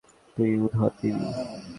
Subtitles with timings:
[0.37, 1.25] তুই উওর দিবি।